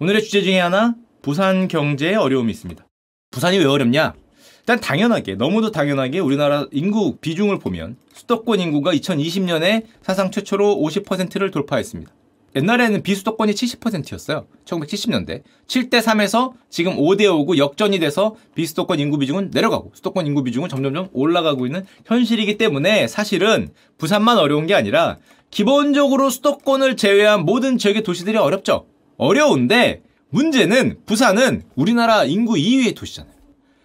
오늘의 0.00 0.24
주제 0.24 0.42
중에 0.42 0.58
하나 0.58 0.96
부산 1.22 1.68
경제에 1.68 2.16
어려움이 2.16 2.50
있습니다. 2.50 2.84
부산이 3.30 3.58
왜 3.58 3.64
어렵냐? 3.64 4.14
일단 4.60 4.80
당연하게 4.80 5.36
너무도 5.36 5.70
당연하게 5.70 6.18
우리나라 6.18 6.66
인구 6.72 7.16
비중을 7.18 7.60
보면 7.60 7.96
수도권 8.12 8.58
인구가 8.58 8.92
2020년에 8.92 9.84
사상 10.02 10.32
최초로 10.32 10.76
50%를 10.76 11.52
돌파했습니다. 11.52 12.10
옛날에는 12.56 13.02
비수도권이 13.02 13.52
70%였어요. 13.52 14.46
1970년대. 14.64 15.42
7대 15.68 16.00
3에서 16.00 16.52
지금 16.70 16.96
5대 16.96 17.22
5고 17.22 17.56
역전이 17.56 18.00
돼서 18.00 18.34
비수도권 18.56 18.98
인구 18.98 19.18
비중은 19.18 19.50
내려가고 19.52 19.92
수도권 19.94 20.26
인구 20.26 20.42
비중은 20.42 20.68
점점점 20.68 21.08
올라가고 21.12 21.66
있는 21.66 21.84
현실이기 22.06 22.58
때문에 22.58 23.06
사실은 23.06 23.68
부산만 23.98 24.38
어려운 24.38 24.66
게 24.66 24.74
아니라 24.74 25.18
기본적으로 25.50 26.30
수도권을 26.30 26.96
제외한 26.96 27.44
모든 27.44 27.78
지역의 27.78 28.02
도시들이 28.02 28.38
어렵죠. 28.38 28.86
어려운데 29.16 30.02
문제는 30.30 30.98
부산은 31.06 31.62
우리나라 31.76 32.24
인구 32.24 32.54
2위의 32.54 32.96
도시잖아요. 32.96 33.34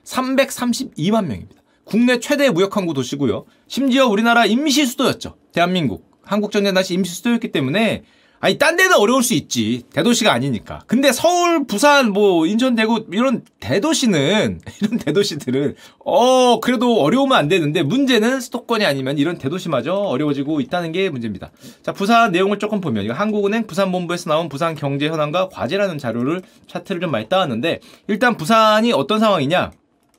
332만 0.04 1.26
명입니다. 1.26 1.62
국내 1.84 2.20
최대 2.20 2.50
무역항구 2.50 2.94
도시고요. 2.94 3.46
심지어 3.68 4.08
우리나라 4.08 4.46
임시 4.46 4.86
수도였죠. 4.86 5.36
대한민국. 5.54 6.10
한국전쟁 6.24 6.74
당시 6.74 6.94
임시 6.94 7.16
수도였기 7.16 7.52
때문에 7.52 8.04
아니 8.42 8.58
딴 8.58 8.78
데는 8.78 8.96
어려울 8.96 9.22
수 9.22 9.34
있지. 9.34 9.84
대도시가 9.94 10.32
아니니까. 10.32 10.80
근데 10.88 11.12
서울 11.12 11.66
부산 11.66 12.12
뭐 12.12 12.46
인천 12.46 12.76
대구 12.76 13.06
이런 13.12 13.44
대도시는 13.60 14.62
이런 14.82 14.98
대도시들은 14.98 15.76
어 16.06 16.60
그래도 16.62 17.02
어려우면 17.02 17.38
안 17.38 17.48
되는데 17.50 17.84
문제는 17.84 18.40
수도권이 18.40 18.86
아니면 18.86 19.18
이런 19.18 19.38
대도시마저 19.38 19.94
어려워지고 19.94 20.62
있다는 20.62 20.94
게 20.94 21.10
문제입니다. 21.10 21.52
자 21.84 21.92
부산 21.92 22.32
내용을 22.32 22.60
조금 22.60 22.80
보면 22.80 23.04
이거 23.04 23.14
한국은행 23.14 23.68
부산본부에서 23.68 24.30
나온 24.30 24.48
부산 24.48 24.76
경제 24.76 25.10
현황과 25.10 25.50
과제라는 25.50 25.98
자료를 25.98 26.42
차트를 26.68 27.02
좀 27.02 27.12
많이 27.12 27.28
따왔는데 27.28 27.82
일단 28.08 28.38
부산이 28.38 28.94
어떤 28.94 29.20
상황이냐? 29.20 29.72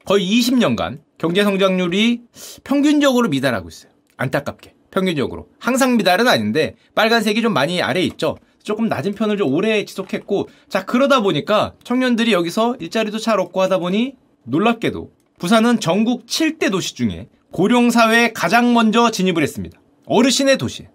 거의 0.04 0.28
20년간 0.28 0.98
경제 1.18 1.42
성장률이 1.42 2.22
평균적으로 2.64 3.28
미달하고 3.28 3.68
있어요. 3.68 3.92
안타깝게 4.16 4.74
평균적으로. 4.90 5.48
항상 5.58 5.96
미달은 5.96 6.28
아닌데 6.28 6.74
빨간색이 6.94 7.42
좀 7.42 7.52
많이 7.52 7.82
아래에 7.82 8.02
있죠. 8.04 8.36
조금 8.62 8.88
낮은 8.88 9.14
편을 9.14 9.36
좀 9.36 9.52
오래 9.52 9.84
지속했고 9.84 10.48
자 10.68 10.84
그러다 10.84 11.20
보니까 11.20 11.74
청년들이 11.84 12.32
여기서 12.32 12.76
일자리도 12.78 13.18
잘 13.18 13.40
얻고 13.40 13.60
하다 13.62 13.78
보니 13.78 14.14
놀랍게도 14.44 15.10
부산은 15.38 15.80
전국 15.80 16.26
7대 16.26 16.70
도시 16.70 16.94
중에 16.94 17.28
고령사회에 17.52 18.32
가장 18.32 18.74
먼저 18.74 19.10
진입을 19.10 19.42
했습니다. 19.42 19.80
어르신의 20.06 20.58
도시. 20.58 20.86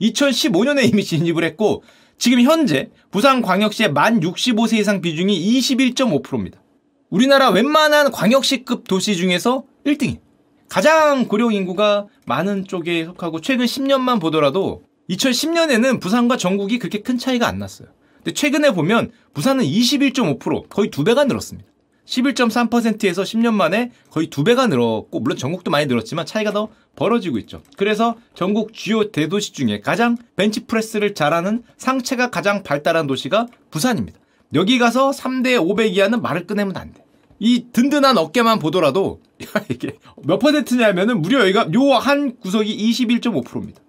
2015년에 0.00 0.92
이미 0.92 1.02
진입을 1.02 1.44
했고 1.44 1.82
지금 2.18 2.40
현재 2.42 2.90
부산광역시의 3.10 3.92
만 3.92 4.20
65세 4.20 4.78
이상 4.78 5.00
비중이 5.00 5.58
21.5%입니다. 5.58 6.62
우리나라 7.08 7.50
웬만한 7.50 8.10
광역시급 8.10 8.86
도시 8.88 9.16
중에서 9.16 9.64
1등이에요. 9.86 10.25
가장 10.68 11.28
고령 11.28 11.52
인구가 11.52 12.06
많은 12.26 12.66
쪽에 12.66 13.04
속하고 13.04 13.40
최근 13.40 13.66
10년만 13.66 14.20
보더라도 14.20 14.82
2010년에는 15.10 16.00
부산과 16.00 16.36
전국이 16.36 16.78
그렇게 16.78 17.00
큰 17.00 17.18
차이가 17.18 17.46
안 17.46 17.58
났어요. 17.58 17.88
근데 18.16 18.32
최근에 18.32 18.72
보면 18.72 19.12
부산은 19.34 19.64
21.5% 19.64 20.68
거의 20.68 20.90
두 20.90 21.04
배가 21.04 21.24
늘었습니다. 21.24 21.68
11.3%에서 22.06 23.22
10년 23.22 23.52
만에 23.54 23.90
거의 24.10 24.28
두 24.28 24.44
배가 24.44 24.66
늘었고 24.66 25.20
물론 25.20 25.36
전국도 25.36 25.70
많이 25.70 25.86
늘었지만 25.86 26.24
차이가 26.24 26.52
더 26.52 26.68
벌어지고 26.94 27.38
있죠. 27.38 27.62
그래서 27.76 28.16
전국 28.34 28.72
주요 28.72 29.10
대도시 29.10 29.52
중에 29.52 29.80
가장 29.80 30.16
벤치프레스를 30.36 31.14
잘하는 31.14 31.62
상체가 31.76 32.30
가장 32.30 32.62
발달한 32.62 33.06
도시가 33.06 33.48
부산입니다. 33.70 34.18
여기 34.54 34.78
가서 34.78 35.10
3대 35.10 35.60
500 35.60 35.96
이하는 35.96 36.22
말을 36.22 36.46
꺼내면 36.46 36.76
안 36.76 36.92
돼. 36.92 37.05
이 37.38 37.66
든든한 37.72 38.16
어깨만 38.18 38.58
보더라도 38.58 39.20
이게 39.68 39.98
몇 40.24 40.38
퍼센트냐면은 40.38 41.20
무려 41.22 41.40
여기가 41.40 41.68
요 41.74 41.92
한 41.98 42.36
구석이 42.40 42.76
21.5%입니다. 42.92 43.80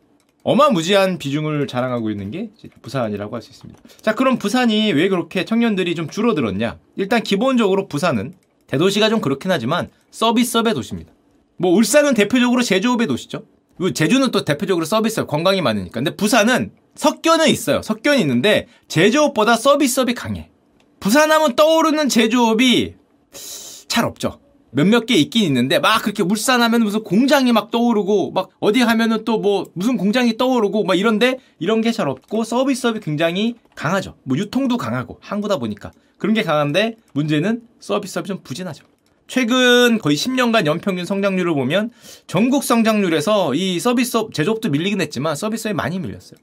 어마무지한 0.44 1.18
비중을 1.18 1.68
자랑하고 1.68 2.10
있는 2.10 2.32
게 2.32 2.52
부산이라고 2.82 3.36
할 3.36 3.42
수 3.42 3.50
있습니다. 3.52 3.80
자, 4.02 4.16
그럼 4.16 4.38
부산이 4.38 4.94
왜 4.94 5.10
그렇게 5.10 5.44
청년들이 5.44 5.94
좀 5.96 6.10
줄어들었냐? 6.10 6.78
일단 6.96 7.22
기본적으로 7.22 7.88
부산은 7.88 8.34
대도시가 8.68 9.10
좀 9.10 9.20
그렇긴 9.20 9.52
하지만 9.52 9.90
서비스업의 10.12 10.74
도시입니다. 10.74 11.12
뭐 11.58 11.72
울산은 11.74 12.14
대표적으로 12.14 12.62
제조업의 12.62 13.08
도시죠. 13.08 13.44
제주는 13.94 14.32
또 14.32 14.44
대표적으로 14.46 14.86
서비스업, 14.86 15.28
관광이 15.28 15.62
많으니까. 15.62 15.92
근데 16.00 16.16
부산은 16.16 16.72
석견은 16.96 17.48
있어요. 17.50 17.82
석견이 17.82 18.22
있는데 18.22 18.68
제조업보다 18.88 19.56
서비스업이 19.58 20.14
강해. 20.16 20.50
부산하면 21.00 21.56
떠오르는 21.56 22.10
제조업이 22.10 22.96
잘 23.88 24.06
없죠. 24.06 24.40
몇몇 24.72 25.06
개 25.06 25.16
있긴 25.16 25.44
있는데 25.46 25.80
막 25.80 26.02
그렇게 26.04 26.22
울산하면 26.24 26.84
무슨 26.84 27.04
공장이 27.04 27.52
막 27.54 27.72
떠오르고 27.72 28.32
막 28.32 28.50
어디 28.60 28.82
가면은 28.82 29.24
또 29.24 29.38
뭐 29.40 29.66
무슨 29.74 29.96
공장이 29.98 30.38
떠오르고 30.38 30.84
막 30.84 30.96
이런데 30.96 31.40
이런 31.60 31.82
게 31.82 31.92
잘 31.92 32.10
없고 32.10 32.44
서비스업이 32.44 33.00
굉장히 33.00 33.56
강하죠. 33.76 34.16
뭐 34.24 34.38
유통도 34.38 34.78
강하고 34.78 35.20
항구다 35.22 35.58
보니까 35.58 35.92
그런 36.18 36.34
게 36.34 36.44
강한데 36.44 36.96
문제는 37.14 37.62
서비스업이 37.80 38.28
좀 38.28 38.40
부진하죠. 38.44 38.86
최근 39.28 39.98
거의 40.00 40.16
10년간 40.16 40.66
연평균 40.66 41.06
성장률을 41.06 41.54
보면 41.54 41.92
전국 42.28 42.64
성장률에서 42.64 43.56
이 43.56 43.80
서비스업 43.80 44.34
제조업도 44.34 44.70
밀리긴 44.70 45.02
했지만 45.02 45.36
서비스업이 45.36 45.76
많이 45.76 46.00
밀렸어요. 46.00 46.38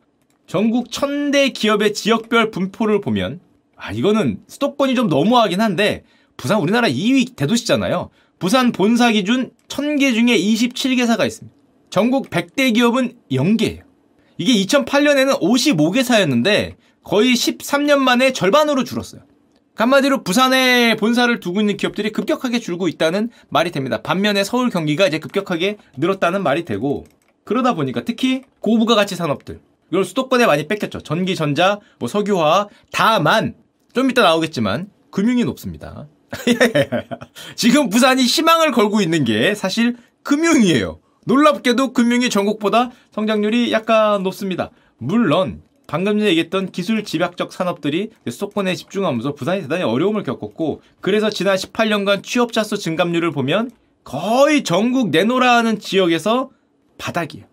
전국 0.47 0.91
천대 0.91 1.51
기업의 1.51 1.95
지역별 1.95 2.51
분포를 2.51 3.01
보면 3.01 3.41
아 3.77 3.93
이거는 3.93 4.41
수도권이 4.49 4.95
좀 4.95 5.09
너무하긴 5.09 5.61
한데 5.61 6.05
부산 6.37 6.61
우리나라 6.61 6.89
2위 6.89 7.37
대도시잖아요. 7.37 8.11
부산 8.39 8.73
본사 8.73 9.11
기준 9.13 9.51
1000개 9.69 10.15
중에 10.15 10.39
27개사가 10.39 11.27
있습니다. 11.27 11.57
전국 11.91 12.31
100대 12.31 12.75
기업은 12.75 13.15
0개예요. 13.31 13.83
이게 14.37 14.53
2008년에는 14.65 15.41
55개사였는데 15.41 16.75
거의 17.03 17.35
13년 17.35 17.99
만에 17.99 18.33
절반으로 18.33 18.85
줄었어요. 18.85 19.23
한마디로 19.77 20.23
부산에 20.23 20.97
본사를 20.97 21.41
두고 21.41 21.61
있는 21.61 21.77
기업들이 21.77 22.13
급격하게 22.13 22.61
줄고 22.61 22.89
있다는 22.89 23.31
말이 23.49 23.71
됩니다. 23.71 24.03
반면에 24.03 24.45
서울 24.45 24.71
경기가 24.71 25.07
이제 25.07 25.19
급격하게 25.19 25.79
늘었다는 25.97 26.43
말이 26.43 26.65
되고 26.65 27.05
그러다 27.45 27.75
보니까 27.75 28.03
특히 28.05 28.43
고부가 28.61 28.95
가치 28.95 29.17
산업들 29.17 29.61
이걸 29.91 30.05
수도권에 30.05 30.47
많이 30.47 30.67
뺏겼죠. 30.67 31.01
전기, 31.01 31.35
전자, 31.35 31.81
뭐 31.99 32.09
석유화 32.09 32.69
다만 32.93 33.55
좀 33.93 34.11
이따 34.11 34.23
나오겠지만 34.23 34.91
금융이 35.11 35.45
높습니다. 35.45 36.09
지금 37.55 37.89
부산이 37.89 38.23
희망을 38.23 38.73
걸고 38.73 39.01
있는 39.01 39.25
게 39.25 39.55
사실 39.55 39.97
금융이에요. 40.23 41.01
놀랍게도 41.27 41.93
금융이 41.93 42.31
전국보다 42.31 42.91
성장률이 43.13 43.73
약간 43.73 44.23
높습니다. 44.23 44.71
물론 44.99 45.63
방금 45.87 46.19
전에 46.19 46.31
얘기했던 46.31 46.73
기술 46.73 47.05
집약적 47.05 47.53
산업들이 47.53 48.11
수도권에 48.29 48.75
집중하면서 48.75 49.35
부산이 49.35 49.63
대단히 49.63 49.83
어려움을 49.83 50.23
겪었고 50.23 50.83
그래서 51.01 51.31
지난 51.31 51.57
18년간 51.57 52.23
취업자 52.23 52.65
수 52.65 52.79
증감률을 52.79 53.31
보면 53.33 53.71
거의 54.03 54.65
전국 54.65 55.11
내노라하는 55.11 55.79
지역에서 55.79 56.51
바닥이에요. 56.99 57.47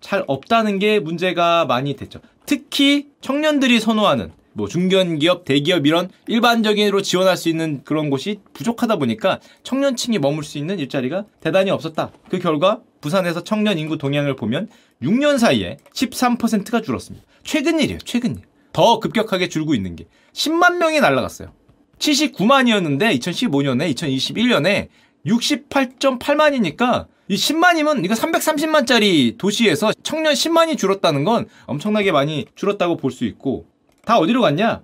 잘 0.00 0.24
없다는 0.26 0.78
게 0.78 1.00
문제가 1.00 1.64
많이 1.64 1.96
됐죠. 1.96 2.20
특히 2.46 3.08
청년들이 3.20 3.80
선호하는 3.80 4.32
뭐 4.56 4.66
중견기업, 4.68 5.44
대기업 5.44 5.86
이런 5.86 6.08
일반적인으로 6.26 7.02
지원할 7.02 7.36
수 7.36 7.50
있는 7.50 7.82
그런 7.84 8.08
곳이 8.08 8.40
부족하다 8.54 8.96
보니까 8.96 9.38
청년층이 9.62 10.18
머물 10.18 10.44
수 10.44 10.56
있는 10.56 10.78
일자리가 10.78 11.26
대단히 11.40 11.70
없었다. 11.70 12.10
그 12.30 12.38
결과 12.38 12.80
부산에서 13.02 13.44
청년 13.44 13.78
인구 13.78 13.98
동향을 13.98 14.34
보면 14.34 14.68
6년 15.02 15.38
사이에 15.38 15.76
13%가 15.92 16.80
줄었습니다. 16.80 17.26
최근 17.44 17.80
일이에요. 17.80 17.98
최근 18.04 18.36
일. 18.36 18.42
더 18.72 18.98
급격하게 18.98 19.48
줄고 19.50 19.74
있는 19.74 19.94
게 19.94 20.06
10만 20.32 20.78
명이 20.78 21.00
날라갔어요. 21.00 21.52
79만이었는데 21.98 23.18
2015년에 23.20 23.94
2021년에 23.94 24.88
68.8만이니까 25.26 27.06
이 27.28 27.34
10만이면 27.34 28.04
이거 28.04 28.14
330만짜리 28.14 29.36
도시에서 29.36 29.92
청년 30.02 30.32
10만이 30.32 30.78
줄었다는 30.78 31.24
건 31.24 31.46
엄청나게 31.66 32.12
많이 32.12 32.46
줄었다고 32.54 32.96
볼 32.96 33.10
수 33.10 33.24
있고 33.24 33.66
다 34.06 34.18
어디로 34.18 34.40
갔냐? 34.40 34.82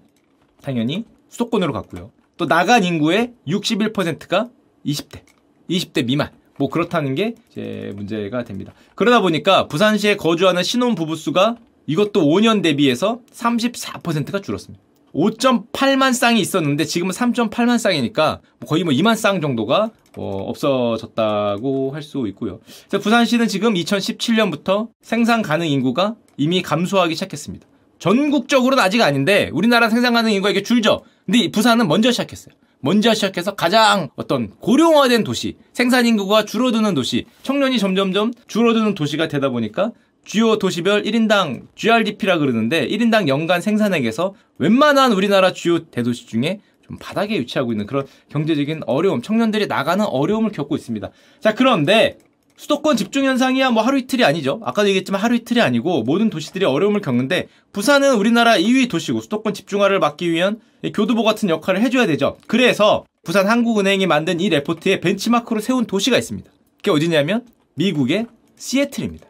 당연히 0.63 1.05
수도권으로 1.29 1.73
갔고요. 1.73 2.11
또 2.37 2.47
나간 2.47 2.83
인구의 2.83 3.33
61%가 3.47 4.49
20대, 4.85 5.21
20대 5.71 6.05
미만. 6.05 6.31
뭐 6.59 6.69
그렇다는 6.69 7.15
게 7.15 7.37
이제 7.51 7.93
문제가 7.95 8.43
됩니다. 8.43 8.73
그러다 8.97 9.21
보니까 9.21 9.69
부산시에 9.69 10.17
거주하는 10.17 10.65
신혼 10.65 10.97
부부 10.97 11.15
수가 11.15 11.57
이것도 11.87 12.23
5년 12.25 12.63
대비해서 12.65 13.21
34%가 13.33 14.41
줄었습니다. 14.41 14.83
5.8만 15.15 16.15
쌍이 16.15 16.41
있었는데 16.41 16.85
지금은 16.85 17.13
3.8만 17.13 17.79
쌍이니까 17.79 18.41
거의 18.67 18.83
뭐 18.83 18.93
2만 18.93 19.15
쌍 19.15 19.41
정도가 19.41 19.91
어 20.17 20.37
없어졌다고 20.49 21.93
할 21.93 22.03
수 22.03 22.27
있고요. 22.29 22.59
부산시는 22.91 23.47
지금 23.47 23.75
2017년부터 23.75 24.89
생산 25.01 25.43
가능 25.43 25.69
인구가 25.69 26.17
이미 26.37 26.61
감소하기 26.61 27.15
시작했습니다. 27.15 27.67
전국적으로는 28.03 28.83
아직 28.83 29.01
아닌데 29.01 29.49
우리나라 29.53 29.89
생산 29.89 30.13
가능 30.13 30.33
인구가 30.33 30.51
이게 30.51 30.65
줄죠. 30.65 31.03
근데 31.25 31.49
부산은 31.53 31.87
먼저 31.87 32.11
시작했어요. 32.11 32.53
먼저 32.81 33.15
시작해서 33.15 33.55
가장 33.55 34.09
어떤 34.17 34.51
고령화된 34.59 35.23
도시, 35.23 35.57
생산 35.73 36.05
인구가 36.05 36.45
줄어드는 36.45 36.95
도시, 36.95 37.27
청년이 37.45 37.79
점점점 37.79 38.33
줄어드는 38.49 38.97
도시가 38.97 39.29
되다 39.29 39.51
보니까 39.51 39.93
주요 40.25 40.57
도시별 40.57 41.05
1인당 41.05 41.69
GRDP라 41.77 42.39
그러는데 42.39 42.89
1인당 42.89 43.29
연간 43.29 43.61
생산액에서 43.61 44.35
웬만한 44.59 45.13
우리나라 45.13 45.53
주요 45.53 45.85
대도시 45.85 46.27
중에 46.27 46.59
좀 46.85 46.97
바닥에 46.99 47.39
위치하고 47.39 47.71
있는 47.71 47.87
그런 47.87 48.05
경제적인 48.31 48.83
어려움, 48.87 49.23
청년들이 49.23 49.69
나가는 49.69 50.05
어려움을 50.05 50.51
겪고 50.51 50.75
있습니다. 50.75 51.09
자, 51.39 51.55
그런데 51.55 52.19
수도권 52.57 52.97
집중 52.97 53.25
현상이야 53.25 53.71
뭐 53.71 53.83
하루 53.83 53.99
이틀이 53.99 54.25
아니죠. 54.25 54.61
아까도 54.65 54.89
얘기했지만 54.89 55.21
하루 55.21 55.35
이틀이 55.35 55.61
아니고 55.61 56.03
모든 56.03 56.31
도시들이 56.31 56.65
어려움을 56.65 57.01
겪는데 57.01 57.49
부산은 57.73 58.15
우리나라 58.15 58.57
2위 58.57 58.89
도시고 58.89 59.21
수도권 59.21 59.55
집중화를 59.55 59.99
막기 59.99 60.31
위한 60.31 60.61
교두보 60.95 61.23
같은 61.25 61.49
역할을 61.49 61.81
해줘야 61.81 62.07
되죠. 62.07 62.37
그래서 62.47 63.05
부산 63.25 63.49
한국은행이 63.49 64.07
만든 64.07 64.41
이 64.41 64.49
레포트에 64.49 65.01
벤치마크로 65.01 65.61
세운 65.61 65.87
도시가 65.87 66.19
있습니다. 66.19 66.51
그게 66.77 66.91
어디냐면 66.91 67.45
미국의 67.75 68.27
시애틀입니다. 68.57 69.27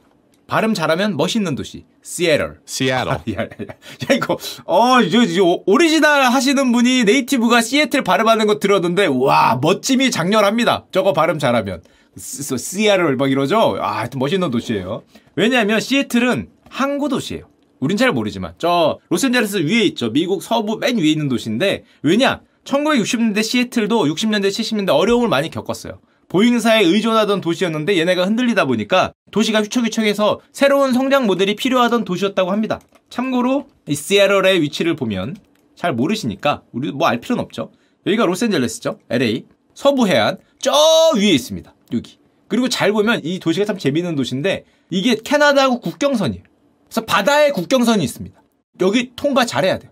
발음 0.46 0.74
잘하면 0.74 1.16
멋있는 1.16 1.54
도시. 1.54 1.84
시애틀. 2.02 2.58
Seattle. 2.68 3.18
야, 3.34 3.42
야, 3.42 3.46
야, 3.46 4.14
이거, 4.14 4.36
어, 4.64 5.00
저, 5.10 5.26
저, 5.26 5.62
오리지널 5.64 6.24
하시는 6.24 6.72
분이 6.72 7.04
native가 7.04 7.62
시애틀 7.62 8.04
발음하는 8.04 8.46
거 8.46 8.58
들었는데, 8.58 9.06
와, 9.06 9.58
멋짐이 9.62 10.10
작렬합니다. 10.10 10.86
저거 10.90 11.12
발음 11.12 11.38
잘하면. 11.38 11.82
시- 12.16 12.56
시애틀 12.58 13.16
막 13.16 13.30
이러죠? 13.30 13.76
아, 13.80 13.98
하여튼 13.98 14.18
멋있는 14.18 14.50
도시예요. 14.50 15.02
왜냐하면 15.36 15.80
시애틀은 15.80 16.48
항구 16.68 17.08
도시예요. 17.08 17.44
우린 17.80 17.96
잘 17.96 18.12
모르지만. 18.12 18.54
저, 18.58 18.98
로스앤젤레스 19.10 19.56
위에 19.66 19.82
있죠. 19.86 20.10
미국 20.12 20.42
서부 20.42 20.76
맨 20.76 20.98
위에 20.98 21.06
있는 21.10 21.28
도시인데, 21.28 21.84
왜냐? 22.02 22.42
1960년대 22.64 23.42
시애틀도 23.42 24.04
60년대, 24.06 24.48
70년대 24.48 24.90
어려움을 24.90 25.28
많이 25.28 25.50
겪었어요. 25.50 25.98
보잉사에 26.28 26.84
의존하던 26.84 27.40
도시였는데 27.42 27.98
얘네가 27.98 28.24
흔들리다 28.24 28.64
보니까 28.64 29.12
도시가 29.32 29.60
휘청휘청해서 29.62 30.40
새로운 30.52 30.92
성장 30.94 31.26
모델이 31.26 31.56
필요하던 31.56 32.04
도시였다고 32.04 32.50
합니다. 32.52 32.80
참고로 33.10 33.66
이 33.88 33.94
시애틀의 33.94 34.62
위치를 34.62 34.96
보면 34.96 35.36
잘 35.74 35.92
모르시니까 35.92 36.62
우리 36.72 36.90
뭐 36.92 37.08
알 37.08 37.20
필요는 37.20 37.42
없죠. 37.44 37.72
여기가 38.06 38.24
로스앤젤레스죠. 38.26 38.98
LA. 39.10 39.44
서부 39.74 40.06
해안 40.06 40.38
저 40.58 40.72
위에 41.16 41.30
있습니다. 41.32 41.74
여기. 41.92 42.18
그리고 42.48 42.68
잘 42.68 42.92
보면 42.92 43.22
이 43.24 43.38
도시가 43.38 43.64
참 43.64 43.78
재밌는 43.78 44.14
도시인데 44.14 44.64
이게 44.90 45.14
캐나다하고 45.14 45.80
국경선이에요. 45.80 46.44
그래서 46.84 47.04
바다에 47.06 47.50
국경선이 47.50 48.04
있습니다. 48.04 48.42
여기 48.80 49.12
통과 49.16 49.46
잘해야 49.46 49.78
돼요. 49.78 49.90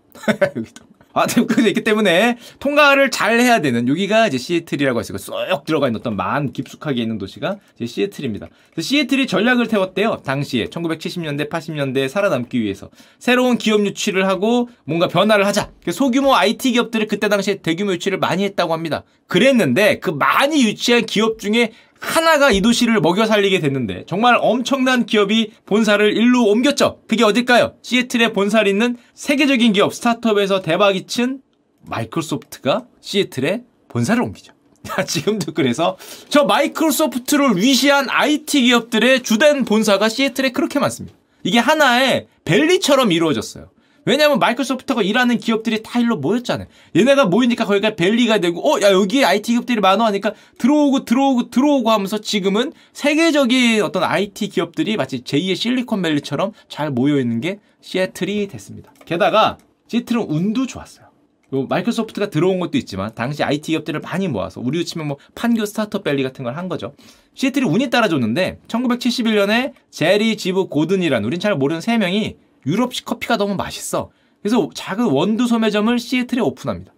여기 0.55 0.73
통과. 0.73 0.91
아, 1.13 1.25
그래서 1.25 1.67
있기 1.67 1.83
때문에 1.83 2.37
통과를 2.59 3.11
잘 3.11 3.39
해야 3.39 3.59
되는 3.59 3.87
여기가 3.87 4.27
이제 4.27 4.37
시애틀이라고 4.37 4.99
했어요. 4.99 5.17
쏙 5.17 5.65
들어가 5.65 5.87
있는 5.87 5.99
어떤 5.99 6.15
만 6.15 6.53
깊숙하게 6.53 7.01
있는 7.01 7.17
도시가 7.17 7.57
이제 7.75 7.85
시애틀입니다. 7.85 8.47
시애틀이 8.79 9.27
전략을 9.27 9.67
태웠대요. 9.67 10.21
당시에 10.23 10.65
1970년대, 10.65 11.49
80년대에 11.49 12.07
살아남기 12.07 12.61
위해서 12.61 12.89
새로운 13.19 13.57
기업 13.57 13.85
유치를 13.85 14.27
하고 14.27 14.69
뭔가 14.85 15.07
변화를 15.07 15.45
하자. 15.45 15.71
소규모 15.91 16.35
IT 16.35 16.71
기업들을 16.71 17.07
그때 17.07 17.27
당시에 17.27 17.55
대규모 17.55 17.91
유치를 17.93 18.17
많이 18.17 18.43
했다고 18.45 18.71
합니다. 18.73 19.03
그랬는데 19.27 19.99
그 19.99 20.11
많이 20.11 20.63
유치한 20.63 21.05
기업 21.05 21.39
중에 21.39 21.71
하나가 22.01 22.49
이 22.49 22.61
도시를 22.61 22.99
먹여 22.99 23.25
살리게 23.25 23.59
됐는데 23.59 24.05
정말 24.07 24.37
엄청난 24.41 25.05
기업이 25.05 25.51
본사를 25.65 26.17
일로 26.17 26.45
옮겼죠. 26.45 26.99
그게 27.07 27.23
어딜까요? 27.23 27.75
시애틀에 27.83 28.33
본사를 28.33 28.67
있는 28.67 28.97
세계적인 29.13 29.71
기업 29.73 29.93
스타트업에서 29.93 30.61
대박이 30.61 31.05
친 31.05 31.41
마이크로소프트가 31.83 32.87
시애틀에 33.01 33.63
본사를 33.87 34.21
옮기죠. 34.21 34.53
지금도 35.07 35.53
그래서 35.53 35.95
저 36.27 36.43
마이크로소프트를 36.45 37.57
위시한 37.57 38.07
IT 38.09 38.63
기업들의 38.63 39.21
주된 39.21 39.63
본사가 39.63 40.09
시애틀에 40.09 40.51
그렇게 40.51 40.79
많습니다. 40.79 41.15
이게 41.43 41.59
하나의 41.59 42.27
벨리처럼 42.45 43.11
이루어졌어요. 43.11 43.69
왜냐하면 44.05 44.39
마이크로소프트가 44.39 45.01
일하는 45.03 45.37
기업들이 45.37 45.83
다 45.83 45.99
일로 45.99 46.17
모였잖아요. 46.17 46.67
얘네가 46.95 47.25
모이니까 47.25 47.65
거기가 47.65 47.95
벨리가 47.95 48.39
되고, 48.39 48.59
어, 48.67 48.81
야, 48.81 48.91
여기 48.91 49.23
IT 49.23 49.51
기업들이 49.51 49.79
많아 49.79 50.05
하니까 50.05 50.33
들어오고 50.57 51.05
들어오고 51.05 51.49
들어오고 51.49 51.91
하면서 51.91 52.17
지금은 52.17 52.73
세계적인 52.93 53.83
어떤 53.83 54.03
IT 54.03 54.49
기업들이 54.49 54.97
마치 54.97 55.21
제2의 55.23 55.55
실리콘밸리처럼 55.55 56.53
잘 56.67 56.89
모여 56.89 57.19
있는 57.19 57.41
게 57.41 57.59
시애틀이 57.81 58.47
됐습니다. 58.47 58.91
게다가 59.05 59.57
시애틀은 59.87 60.23
운도 60.23 60.65
좋았어요. 60.67 61.05
요 61.53 61.63
마이크로소프트가 61.67 62.29
들어온 62.29 62.59
것도 62.61 62.77
있지만 62.77 63.13
당시 63.13 63.43
IT 63.43 63.71
기업들을 63.71 63.99
많이 63.99 64.29
모아서 64.29 64.61
우리로 64.61 64.85
치면 64.85 65.07
뭐 65.07 65.17
판교 65.35 65.65
스타트업 65.65 66.03
밸리 66.05 66.23
같은 66.23 66.45
걸 66.45 66.55
한 66.55 66.69
거죠. 66.69 66.93
시애틀이 67.33 67.65
운이 67.65 67.89
따라줬는데 67.89 68.59
1971년에 68.67 69.73
제리 69.89 70.37
지브 70.37 70.67
고든이란 70.67 71.23
우린 71.25 71.39
잘 71.39 71.55
모르는 71.55 71.81
세 71.81 71.97
명이 71.97 72.37
유럽식 72.65 73.05
커피가 73.05 73.37
너무 73.37 73.55
맛있어. 73.55 74.11
그래서 74.41 74.69
작은 74.73 75.05
원두 75.05 75.47
소매점을 75.47 75.97
시애틀에 75.99 76.41
오픈합니다. 76.41 76.93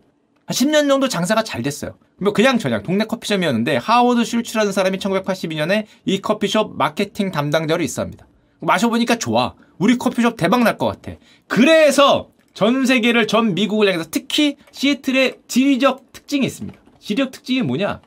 한 0.45 0.53
10년 0.55 0.87
정도 0.87 1.07
장사가 1.07 1.43
잘 1.43 1.61
됐어요. 1.61 1.97
뭐 2.17 2.33
그냥 2.33 2.57
저냥 2.59 2.83
동네 2.83 3.05
커피숍이었는데 3.05 3.77
하워드 3.77 4.23
슐츠라는 4.23 4.71
사람이 4.71 4.97
1982년에 4.97 5.85
이 6.05 6.21
커피숍 6.21 6.75
마케팅 6.77 7.31
담당자로 7.31 7.83
있어합니다. 7.83 8.27
마셔보니까 8.59 9.17
좋아. 9.17 9.55
우리 9.77 9.97
커피숍 9.97 10.37
대박 10.37 10.63
날 10.63 10.77
것 10.77 10.85
같아. 10.87 11.17
그래서 11.47 12.29
전 12.53 12.85
세계를 12.85 13.27
전 13.27 13.55
미국을 13.55 13.87
향해서 13.87 14.09
특히 14.11 14.57
시애틀의 14.71 15.39
지리적 15.47 16.11
특징이 16.13 16.45
있습니다. 16.45 16.79
지리적 16.99 17.31
특징이 17.31 17.61
뭐냐? 17.63 18.01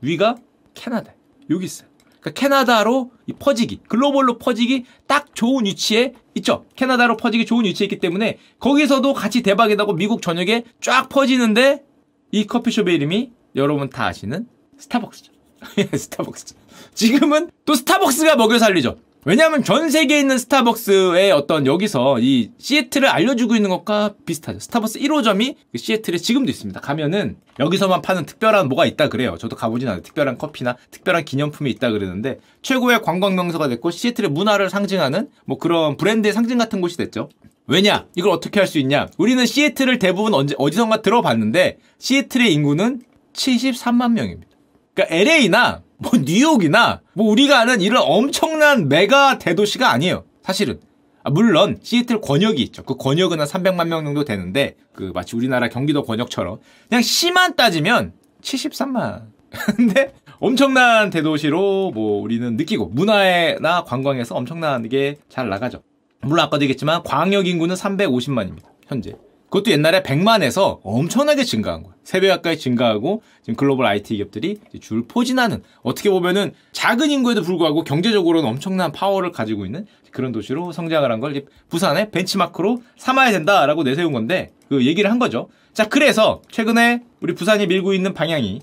위가 0.00 0.36
캐나다. 0.74 1.12
여기 1.50 1.64
있어요. 1.64 1.87
그러니까 2.28 2.40
캐나다로 2.40 3.10
이 3.26 3.32
퍼지기, 3.32 3.80
글로벌로 3.88 4.38
퍼지기 4.38 4.84
딱 5.06 5.34
좋은 5.34 5.64
위치에 5.66 6.14
있죠. 6.36 6.64
캐나다로 6.76 7.16
퍼지기 7.16 7.46
좋은 7.46 7.64
위치에 7.64 7.86
있기 7.86 7.98
때문에 7.98 8.38
거기서도 8.58 9.14
같이 9.14 9.42
대박이 9.42 9.76
나고 9.76 9.94
미국 9.94 10.22
전역에 10.22 10.64
쫙 10.80 11.08
퍼지는데 11.08 11.84
이 12.32 12.46
커피숍의 12.46 12.94
이름이 12.94 13.30
여러분 13.56 13.88
다 13.90 14.06
아시는 14.06 14.46
스타벅스죠. 14.78 15.32
스타벅스. 15.96 16.54
지금은 16.94 17.50
또 17.64 17.74
스타벅스가 17.74 18.36
먹여 18.36 18.58
살리죠. 18.58 18.98
왜냐하면 19.28 19.62
전 19.62 19.90
세계에 19.90 20.20
있는 20.20 20.38
스타벅스의 20.38 21.32
어떤 21.32 21.66
여기서 21.66 22.18
이 22.18 22.50
시애틀을 22.56 23.06
알려주고 23.06 23.56
있는 23.56 23.68
것과 23.68 24.14
비슷하죠. 24.24 24.58
스타벅스 24.58 25.00
1호점이 25.00 25.54
그 25.70 25.76
시애틀에 25.76 26.16
지금도 26.16 26.50
있습니다. 26.50 26.80
가면은 26.80 27.36
여기서만 27.60 28.00
파는 28.00 28.24
특별한 28.24 28.70
뭐가 28.70 28.86
있다 28.86 29.10
그래요. 29.10 29.36
저도 29.38 29.54
가보진 29.54 29.86
않아요. 29.88 30.00
특별한 30.00 30.38
커피나 30.38 30.78
특별한 30.90 31.26
기념품이 31.26 31.70
있다 31.72 31.90
그러는데 31.90 32.38
최고의 32.62 33.02
관광 33.02 33.34
명소가 33.34 33.68
됐고 33.68 33.90
시애틀의 33.90 34.30
문화를 34.30 34.70
상징하는 34.70 35.28
뭐 35.44 35.58
그런 35.58 35.98
브랜드의 35.98 36.32
상징 36.32 36.56
같은 36.56 36.80
곳이 36.80 36.96
됐죠. 36.96 37.28
왜냐? 37.66 38.06
이걸 38.14 38.32
어떻게 38.32 38.60
할 38.60 38.66
수 38.66 38.78
있냐? 38.78 39.08
우리는 39.18 39.44
시애틀을 39.44 39.98
대부분 39.98 40.32
언제 40.32 40.54
어디선가 40.56 41.02
들어봤는데 41.02 41.76
시애틀의 41.98 42.50
인구는 42.54 43.02
73만 43.34 44.12
명입니다. 44.12 44.48
그러니까 44.94 45.14
LA나 45.14 45.82
뭐 45.98 46.12
뉴욕이나 46.14 47.00
뭐 47.12 47.30
우리가 47.30 47.60
아는 47.60 47.80
이런 47.80 48.02
엄청난 48.06 48.88
메가 48.88 49.38
대도시가 49.38 49.90
아니에요. 49.90 50.24
사실은. 50.42 50.80
아, 51.24 51.30
물론 51.30 51.78
시애틀 51.82 52.20
권역이 52.20 52.62
있죠. 52.62 52.84
그 52.84 52.96
권역은 52.96 53.40
한 53.40 53.46
300만 53.46 53.88
명 53.88 54.04
정도 54.04 54.24
되는데 54.24 54.76
그 54.94 55.10
마치 55.14 55.36
우리나라 55.36 55.68
경기도 55.68 56.04
권역처럼 56.04 56.58
그냥 56.88 57.02
시만 57.02 57.56
따지면 57.56 58.12
73만. 58.40 59.26
근데 59.76 60.14
엄청난 60.38 61.10
대도시로 61.10 61.90
뭐 61.90 62.22
우리는 62.22 62.56
느끼고 62.56 62.86
문화나 62.86 63.84
관광에서 63.84 64.36
엄청나게 64.36 65.16
잘 65.28 65.48
나가죠. 65.48 65.82
물론 66.20 66.46
아까도 66.46 66.62
얘기했지만 66.62 67.02
광역 67.02 67.46
인구는 67.46 67.74
350만입니다. 67.74 68.64
현재. 68.86 69.14
그것도 69.50 69.70
옛날에 69.70 70.02
100만에서 70.02 70.80
엄청나게 70.82 71.44
증가한 71.44 71.82
거예요. 71.82 71.94
3배 72.04 72.28
가까이 72.28 72.58
증가하고 72.58 73.22
지금 73.42 73.56
글로벌 73.56 73.86
IT 73.86 74.16
기업들이 74.16 74.58
줄 74.80 75.06
포진하는 75.06 75.62
어떻게 75.82 76.10
보면은 76.10 76.52
작은 76.72 77.10
인구에도 77.10 77.42
불구하고 77.42 77.82
경제적으로는 77.84 78.48
엄청난 78.48 78.92
파워를 78.92 79.32
가지고 79.32 79.64
있는 79.66 79.86
그런 80.10 80.32
도시로 80.32 80.72
성장을 80.72 81.10
한 81.10 81.20
걸 81.20 81.44
부산의 81.68 82.10
벤치마크로 82.10 82.82
삼아야 82.96 83.30
된다라고 83.32 83.82
내세운 83.82 84.12
건데 84.12 84.50
그 84.68 84.84
얘기를 84.86 85.10
한 85.10 85.18
거죠. 85.18 85.48
자, 85.72 85.88
그래서 85.88 86.42
최근에 86.50 87.02
우리 87.20 87.34
부산이 87.34 87.66
밀고 87.66 87.94
있는 87.94 88.14
방향이 88.14 88.60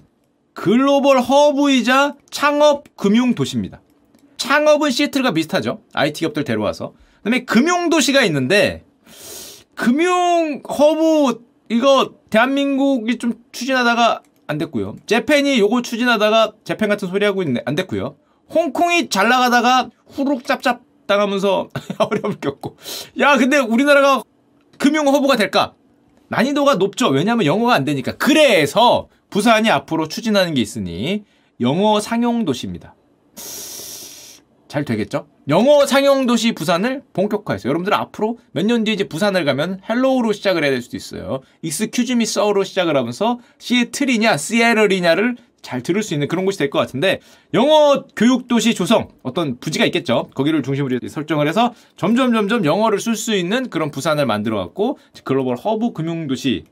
글로벌 0.54 1.20
허브이자 1.20 2.16
창업 2.30 2.96
금융 2.96 3.36
도시입니다. 3.36 3.82
창업은 4.38 4.92
시애틀과 4.92 5.32
비슷하죠. 5.32 5.82
IT 5.94 6.20
기업들 6.20 6.44
데려와서. 6.44 6.94
그다음에 7.18 7.44
금융 7.46 7.90
도시가 7.90 8.24
있는데 8.26 8.84
금융 9.76 10.62
허브 10.68 11.44
이거 11.70 12.14
대한민국이 12.30 13.18
좀 13.18 13.34
추진하다가 13.52 14.22
안 14.48 14.58
됐고요. 14.58 14.96
Japan이 15.06 15.60
요거 15.60 15.82
추진하다가 15.82 16.54
Japan 16.64 16.90
같은 16.90 17.08
소리 17.08 17.26
하고 17.26 17.44
있네 17.44 17.62
안 17.66 17.76
됐고요. 17.76 18.16
홍콩이 18.50 19.10
잘 19.10 19.28
나가다가 19.28 19.90
후룩 20.08 20.46
짭짭 20.46 20.82
당하면서 21.08 21.70
어려움을 21.98 22.40
겪고 22.40 22.78
야 23.20 23.38
근데 23.38 23.58
우리나라가 23.58 24.24
금융 24.78 25.08
허브가 25.08 25.36
될까? 25.36 25.74
난이도가 26.28 26.76
높죠. 26.76 27.10
왜냐하면 27.10 27.46
영어가 27.46 27.74
안 27.74 27.86
되니까. 27.86 28.14
그래서 28.18 29.08
부산이 29.30 29.70
앞으로 29.70 30.08
추진하는 30.08 30.54
게 30.54 30.62
있으니 30.62 31.24
영어 31.62 32.00
상용 32.00 32.46
도시입니다. 32.46 32.96
잘 34.68 34.84
되겠죠? 34.84 35.28
영어 35.48 35.86
상용 35.86 36.26
도시 36.26 36.54
부산을 36.54 37.04
본격화해서 37.14 37.70
여러분들 37.70 37.94
앞으로 37.94 38.40
몇 38.52 38.66
년 38.66 38.84
뒤에 38.84 38.96
이제 38.96 39.08
부산을 39.08 39.46
가면 39.46 39.82
hello로 39.88 40.34
시작을 40.34 40.64
해야 40.64 40.72
될 40.72 40.82
수도 40.82 40.98
있어요. 40.98 41.42
excuse 41.62 42.10
me 42.10 42.26
서로 42.26 42.64
시작을 42.64 42.98
하면서 42.98 43.40
시애틀이냐 43.60 44.38
시에럴이냐를 44.38 45.36
잘 45.62 45.82
들을 45.82 46.02
수 46.04 46.14
있는 46.14 46.28
그런 46.28 46.46
곳이 46.46 46.58
될 46.58 46.70
것 46.70 46.80
같은데 46.80 47.20
영어 47.54 48.06
교육 48.16 48.48
도시 48.48 48.74
조성 48.76 49.10
어떤 49.24 49.60
부지가 49.60 49.86
있겠죠. 49.86 50.30
거기를 50.34 50.62
중심으로 50.64 51.00
설정을 51.08 51.48
해서 51.48 51.74
점점 51.96 52.34
점점 52.34 52.66
영어를 52.66 53.00
쓸 53.00 53.16
수 53.16 53.36
있는 53.36 53.70
그런 53.70 53.92
부산을 53.92 54.26
만들어 54.26 54.58
갖고 54.58 54.98
글로벌 55.24 55.56
허브 55.58 55.94
금융 55.94 56.28
도시. 56.28 56.66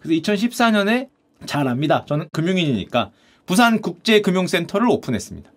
그래서 0.00 0.20
2014년에 0.20 1.08
잘 1.46 1.66
압니다. 1.68 2.04
저는 2.06 2.28
금융인이니까 2.32 3.10
부산 3.46 3.80
국제금융센터를 3.80 4.88
오픈했습니다. 4.88 5.50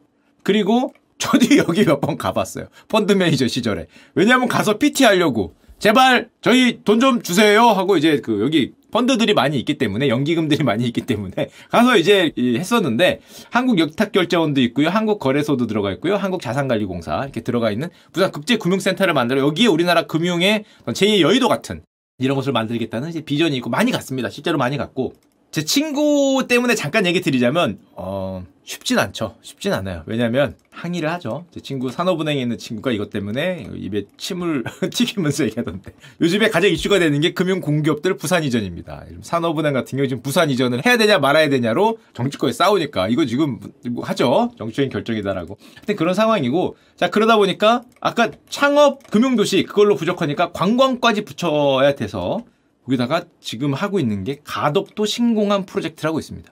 그리고 0.43 0.93
저도 1.21 1.45
여기 1.57 1.85
몇 1.85 2.01
번 2.01 2.17
가봤어요. 2.17 2.65
펀드 2.87 3.13
매니저 3.13 3.47
시절에. 3.47 3.87
왜냐하면 4.15 4.47
가서 4.47 4.77
PT 4.77 5.03
하려고. 5.03 5.53
제발 5.79 6.29
저희 6.41 6.83
돈 6.83 6.99
좀 6.99 7.21
주세요 7.23 7.63
하고 7.63 7.97
이제 7.97 8.19
그 8.21 8.41
여기 8.41 8.73
펀드들이 8.91 9.33
많이 9.33 9.57
있기 9.57 9.77
때문에 9.79 10.09
연기금들이 10.09 10.63
많이 10.65 10.85
있기 10.85 11.01
때문에 11.01 11.49
가서 11.71 11.97
이제 11.97 12.31
했었는데 12.37 13.21
한국 13.49 13.79
역탁결제원도 13.79 14.61
있고요. 14.61 14.89
한국 14.89 15.17
거래소도 15.19 15.65
들어가 15.67 15.91
있고요. 15.93 16.17
한국 16.17 16.41
자산관리공사 16.41 17.23
이렇게 17.23 17.41
들어가 17.41 17.71
있는 17.71 17.89
부산 18.13 18.31
국제금융센터를 18.31 19.13
만들어 19.15 19.41
여기에 19.41 19.67
우리나라 19.67 20.03
금융의 20.03 20.65
제2의 20.85 21.21
여의도 21.21 21.47
같은 21.47 21.81
이런 22.19 22.35
것을 22.35 22.53
만들겠다는 22.53 23.09
이제 23.09 23.21
비전이 23.21 23.55
있고 23.57 23.69
많이 23.71 23.91
갔습니다. 23.91 24.29
실제로 24.29 24.57
많이 24.59 24.77
갔고 24.77 25.13
제 25.49 25.63
친구 25.65 26.45
때문에 26.47 26.75
잠깐 26.75 27.05
얘기 27.07 27.21
드리자면 27.21 27.79
어 27.95 28.45
쉽진 28.63 28.99
않죠. 28.99 29.35
쉽진 29.41 29.73
않아요. 29.73 30.03
왜냐하면 30.05 30.55
항의를 30.71 31.11
하죠. 31.13 31.45
제 31.51 31.59
친구 31.59 31.91
산업은행에 31.91 32.39
있는 32.39 32.57
친구가 32.57 32.91
이것 32.91 33.09
때문에 33.09 33.67
입에 33.75 34.05
침을 34.17 34.63
튀기면서 34.91 35.45
얘기하던데 35.45 35.93
요즘에 36.21 36.49
가장 36.49 36.69
이슈가 36.71 36.99
되는 36.99 37.19
게 37.19 37.33
금융공기업들 37.33 38.17
부산 38.17 38.43
이전입니다. 38.43 39.05
산업은행 39.21 39.73
같은 39.73 39.97
경우 39.97 40.07
지금 40.07 40.23
부산 40.23 40.49
이전을 40.49 40.85
해야 40.85 40.97
되냐 40.97 41.19
말아야 41.19 41.49
되냐로 41.49 41.97
정치권에 42.13 42.53
싸우니까 42.53 43.09
이거 43.09 43.25
지금 43.25 43.59
뭐 43.89 44.05
하죠. 44.05 44.51
정치적인 44.57 44.91
결정이다라고. 44.91 45.57
하여튼 45.75 45.95
그런 45.95 46.13
상황이고 46.13 46.77
자 46.95 47.09
그러다 47.09 47.37
보니까 47.37 47.83
아까 47.99 48.31
창업 48.49 49.09
금융도시 49.09 49.63
그걸로 49.63 49.95
부족하니까 49.95 50.51
관광까지 50.51 51.25
붙여야 51.25 51.95
돼서 51.95 52.43
거기다가 52.85 53.25
지금 53.39 53.73
하고 53.73 53.99
있는 53.99 54.23
게 54.23 54.39
가덕도 54.43 55.05
신공항 55.05 55.65
프로젝트라고 55.65 56.19
있습니다. 56.19 56.51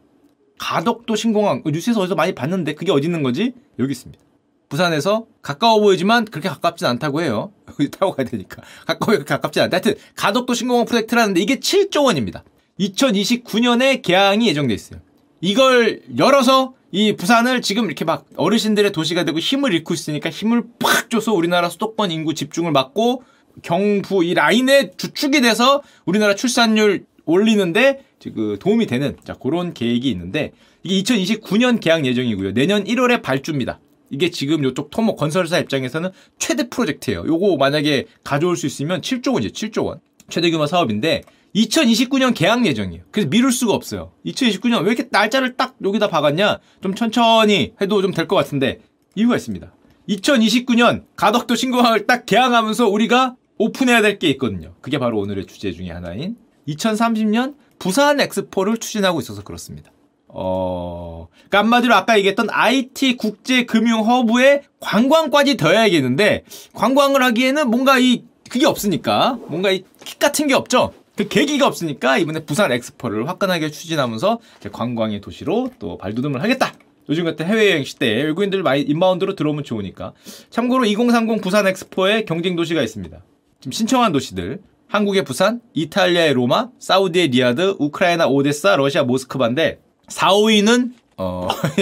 가덕도 0.60 1.16
신공항 1.16 1.64
뉴스에서 1.66 2.02
어디서 2.02 2.16
많이 2.16 2.36
봤는데 2.36 2.76
그게 2.76 2.92
어디 2.92 3.06
있는 3.08 3.24
거지? 3.24 3.54
여기 3.80 3.92
있습니다. 3.92 4.24
부산에서 4.70 5.26
가까워 5.42 5.80
보이지만 5.80 6.26
그렇게 6.26 6.48
가깝진 6.48 6.86
않다고 6.86 7.22
해요. 7.22 7.52
여기 7.68 7.90
타고 7.90 8.14
가야 8.14 8.28
되니까. 8.28 8.62
가까워 8.86 9.18
가깝진 9.24 9.64
않다. 9.64 9.78
하여튼 9.78 9.96
가덕도 10.16 10.54
신공항 10.54 10.86
프로젝트라는데 10.86 11.42
이게 11.42 11.56
7조 11.56 12.06
원입니다. 12.06 12.44
2029년에 12.80 14.02
개항이 14.04 14.48
예정돼 14.48 14.74
있어요. 14.74 15.00
이걸 15.42 16.02
열어서 16.18 16.74
이 16.92 17.16
부산을 17.16 17.62
지금 17.62 17.86
이렇게 17.86 18.06
막 18.06 18.26
어르신들의 18.36 18.92
도시가 18.92 19.24
되고 19.24 19.40
힘을 19.40 19.74
잃고 19.74 19.94
있으니까 19.94 20.30
힘을 20.30 20.64
팍 20.80 21.10
줘서 21.10 21.34
우리나라 21.34 21.70
수도권 21.70 22.12
인구 22.12 22.34
집중을 22.34 22.72
막고 22.72 23.24
경부 23.62 24.24
이 24.24 24.34
라인에 24.34 24.92
주축이 24.98 25.42
돼서 25.42 25.82
우리나라 26.06 26.36
출산율 26.36 27.06
올리는데 27.32 28.04
그 28.36 28.58
도움이 28.60 28.86
되는 28.88 29.16
자 29.24 29.34
그런 29.34 29.74
계획이 29.74 30.10
있는데 30.12 30.52
이게 30.84 31.02
2029년 31.02 31.80
개항 31.80 32.06
예정이고요. 32.06 32.54
내년 32.54 32.84
1월에 32.84 33.22
발주입니다. 33.22 33.80
이게 34.10 34.30
지금 34.32 34.66
이쪽 34.66 34.90
토목 34.90 35.18
건설사 35.18 35.60
입장에서는 35.60 36.10
최대 36.40 36.68
프로젝트예요. 36.70 37.24
요거 37.28 37.58
만약에 37.58 38.06
가져올 38.24 38.56
수 38.58 38.66
있으면 38.66 39.02
7조 39.02 39.34
원이죠. 39.36 39.68
7조 39.68 39.86
원. 39.86 40.00
최대 40.30 40.50
규모 40.52 40.66
사업인데 40.68 41.24
2029년 41.56 42.34
개항 42.36 42.66
예정이에요. 42.66 43.04
그래서 43.12 43.30
미룰 43.30 43.52
수가 43.52 43.74
없어요. 43.74 44.12
2029년 44.26 44.82
왜 44.84 44.92
이렇게 44.94 45.08
날짜를 45.12 45.58
딱 45.58 45.76
여기다 45.84 46.08
박았냐? 46.08 46.60
좀 46.82 46.94
천천히 46.96 47.74
해도 47.82 48.02
좀 48.02 48.12
될 48.14 48.28
것 48.28 48.36
같은데 48.36 48.80
이유가 49.16 49.36
있습니다. 49.36 49.72
2029년 50.10 51.04
가덕도 51.16 51.56
신공항을 51.56 52.08
딱 52.08 52.26
개항하면서 52.26 52.88
우리가 52.90 53.36
오픈해야 53.58 54.02
될 54.02 54.20
게 54.20 54.30
있거든요. 54.32 54.74
그게 54.82 54.98
바로 54.98 55.20
오늘의 55.20 55.46
주제 55.46 55.72
중에 55.72 55.90
하나인 55.92 56.36
2030년 56.76 57.56
부산 57.80 58.20
엑스포를 58.20 58.78
추진하고 58.78 59.20
있어서 59.22 59.44
그렇습니다. 59.44 59.92
어, 60.28 61.28
그러니까 61.32 61.60
한마디로 61.60 61.96
아까 61.96 62.18
얘기했던 62.18 62.48
IT 62.52 63.18
국제 63.18 63.66
금융 63.66 64.06
허브에 64.06 64.64
관광까지 64.80 65.58
더해야겠는데 65.58 66.44
관광을 66.74 67.24
하기에는 67.24 67.70
뭔가 67.70 67.98
이 68.00 68.24
그게 68.50 68.66
없으니까 68.66 69.38
뭔가 69.48 69.72
이 69.72 69.84
kick 70.06 70.20
같은 70.20 70.48
게 70.48 70.54
없죠. 70.54 70.94
그 71.16 71.28
계기가 71.28 71.68
없으니까 71.68 72.18
이번에 72.18 72.46
부산 72.46 72.72
엑스포를 72.72 73.28
화끈하게 73.28 73.70
추진하면서 73.72 74.40
관광의 74.72 75.22
도시로 75.22 75.72
또 75.80 75.98
발돋움을 75.98 76.42
하겠다. 76.42 76.74
요즘 77.10 77.26
같은 77.26 77.46
해외여행 77.46 77.84
시대에 77.84 78.24
외국인들 78.24 78.64
많이 78.64 78.82
inbound로 78.82 79.36
들어오면 79.36 79.64
좋으니까. 79.64 80.14
참고로 80.50 80.86
2030 80.86 81.42
부산 81.42 81.68
엑스포에 81.68 82.24
경쟁 82.26 82.56
도시가 82.56 82.82
있습니다. 82.82 83.18
지금 83.60 83.72
신청한 83.72 84.12
도시들 84.14 84.62
한국의 84.90 85.24
부산, 85.24 85.62
이탈리아의 85.74 86.34
로마, 86.34 86.70
사우디의 86.80 87.28
리야드, 87.30 87.76
우크라이나 87.80 88.28
오데사, 88.28 88.76
러시아 88.76 89.04
모스크바인데 89.04 89.80
4, 90.08 90.30
5위는 90.32 90.92
어 91.18 91.48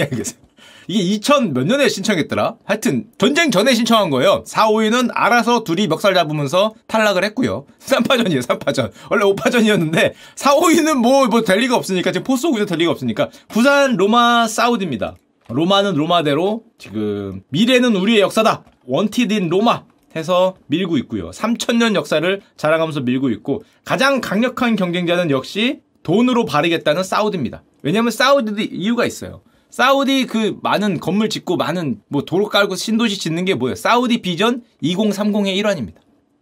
이게 0.90 1.00
2000 1.00 1.52
몇 1.52 1.66
년에 1.66 1.88
신청했더라? 1.88 2.56
하여튼 2.64 3.06
전쟁 3.18 3.50
전에 3.50 3.74
신청한 3.74 4.08
거예요. 4.10 4.42
4, 4.46 4.68
5위는 4.68 5.10
알아서 5.12 5.62
둘이 5.64 5.86
멱살 5.86 6.14
잡으면서 6.14 6.74
탈락을 6.86 7.24
했고요. 7.24 7.66
3파전이에요, 7.80 8.40
3파전. 8.42 8.90
원래 9.10 9.24
5파전이었는데 9.24 10.12
4, 10.36 10.54
5위는 10.56 10.94
뭐 10.94 11.26
뭐 11.28 11.42
될 11.44 11.58
리가 11.60 11.76
없으니까 11.76 12.12
지금 12.12 12.24
포스 12.24 12.46
오기도 12.46 12.64
될 12.66 12.78
리가 12.78 12.90
없으니까 12.90 13.28
부산, 13.48 13.96
로마, 13.96 14.46
사우디입니다. 14.46 15.16
로마는 15.50 15.94
로마대로 15.94 16.62
지금 16.78 17.42
미래는 17.48 17.96
우리의 17.96 18.20
역사다. 18.20 18.64
원티드인 18.86 19.48
로마 19.48 19.84
해서 20.18 20.56
밀고 20.66 20.98
있고요. 20.98 21.30
3천년 21.30 21.94
역사를 21.94 22.40
자랑하면서 22.56 23.00
밀고 23.00 23.30
있고 23.30 23.62
가장 23.84 24.20
강력한 24.20 24.76
경쟁자는 24.76 25.30
역시 25.30 25.80
돈으로 26.02 26.44
바르겠다는 26.44 27.02
사우디입니다. 27.02 27.62
왜냐하면 27.82 28.10
사우디도 28.10 28.60
이유가 28.74 29.06
있어요. 29.06 29.42
사우디 29.70 30.26
그 30.26 30.58
많은 30.62 30.98
건물 30.98 31.28
짓고 31.28 31.56
많은 31.56 32.00
뭐 32.08 32.24
도로 32.24 32.48
깔고 32.48 32.74
신도시 32.74 33.18
짓는 33.18 33.44
게 33.44 33.54
뭐예요? 33.54 33.74
사우디 33.74 34.22
비전 34.22 34.62
2030의 34.82 35.56
일환입니다. 35.56 36.00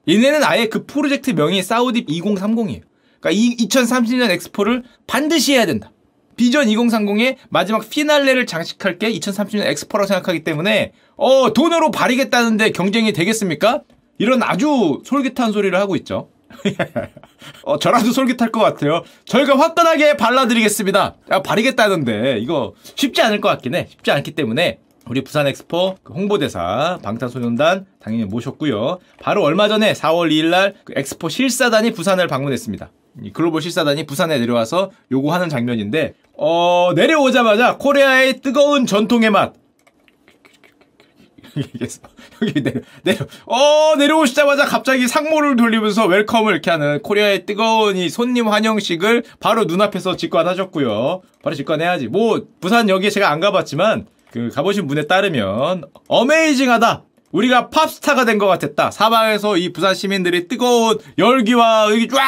얘네는 0.08 0.44
아예 0.44 0.66
그 0.66 0.86
프로젝트 0.86 1.30
명이 1.30 1.62
사우디 1.62 2.06
2030이에요. 2.06 2.82
그러니까 3.20 3.30
이 3.32 3.56
2030년 3.56 4.30
엑스포를 4.30 4.84
반드시 5.06 5.54
해야 5.54 5.66
된다. 5.66 5.90
비전 6.36 6.66
2030의 6.66 7.36
마지막 7.48 7.88
피날레를 7.88 8.46
장식할 8.46 8.98
게 8.98 9.10
2030년 9.12 9.66
엑스포라고 9.66 10.06
생각하기 10.06 10.44
때문에 10.44 10.92
어 11.16 11.52
돈으로 11.52 11.90
바리겠다는데 11.90 12.70
경쟁이 12.70 13.12
되겠습니까? 13.12 13.82
이런 14.18 14.42
아주 14.42 15.02
솔깃한 15.04 15.52
소리를 15.52 15.78
하고 15.78 15.96
있죠. 15.96 16.30
어, 17.64 17.78
저라도 17.78 18.12
솔깃할 18.12 18.50
것 18.50 18.60
같아요. 18.60 19.02
저희가 19.24 19.58
화끈하게 19.58 20.16
발라드리겠습니다. 20.16 21.16
아, 21.28 21.42
바리겠다는데 21.42 22.38
이거 22.38 22.74
쉽지 22.94 23.20
않을 23.22 23.40
것 23.40 23.48
같긴 23.48 23.74
해. 23.74 23.86
쉽지 23.90 24.10
않기 24.10 24.32
때문에 24.32 24.78
우리 25.08 25.22
부산 25.22 25.46
엑스포 25.46 25.96
그 26.02 26.12
홍보대사 26.12 26.98
방탄소년단 27.02 27.86
당연히 28.00 28.24
모셨고요. 28.24 28.98
바로 29.20 29.42
얼마 29.44 29.68
전에 29.68 29.92
4월 29.92 30.30
2일 30.30 30.46
날 30.50 30.74
그 30.84 30.92
엑스포 30.96 31.28
실사단이 31.28 31.92
부산을 31.92 32.26
방문했습니다. 32.26 32.90
이 33.22 33.30
글로벌 33.32 33.62
실사단이 33.62 34.04
부산에 34.06 34.38
내려와서 34.38 34.90
요구하는 35.12 35.48
장면인데 35.48 36.14
어, 36.36 36.90
내려오자마자 36.94 37.76
코리아의 37.78 38.40
뜨거운 38.40 38.86
전통의 38.86 39.30
맛. 39.30 39.54
여기 42.42 42.62
내려, 42.62 42.80
내려, 43.02 43.24
어, 43.46 43.94
내려오시자마자 43.96 44.66
갑자기 44.66 45.08
상모를 45.08 45.56
돌리면서 45.56 46.04
welcome을 46.06 46.52
이렇게 46.52 46.70
하는 46.70 47.00
코리아의 47.00 47.46
뜨거운 47.46 47.96
이 47.96 48.10
손님 48.10 48.48
환영식을 48.48 49.22
바로 49.40 49.64
눈앞에서 49.64 50.16
직관하셨고요. 50.16 51.22
바로 51.42 51.56
직관해야지. 51.56 52.08
뭐, 52.08 52.42
부산 52.60 52.90
여기에 52.90 53.08
제가 53.08 53.30
안 53.30 53.40
가봤지만, 53.40 54.06
그, 54.32 54.48
가보신 54.50 54.86
분에 54.86 55.06
따르면, 55.06 55.84
어메이징하다! 56.08 57.04
우리가 57.32 57.68
팝스타가 57.70 58.24
된 58.24 58.38
것 58.38 58.46
같았다. 58.46 58.90
사방에서 58.90 59.56
이 59.58 59.72
부산 59.72 59.94
시민들이 59.94 60.48
뜨거운 60.48 60.96
열기와 61.18 61.90
여기 61.90 62.08
쫙 62.08 62.18